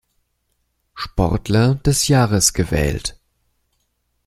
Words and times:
Sportler 0.95 1.75
des 1.85 2.07
Jahres 2.07 2.53
gewählt. 2.53 3.19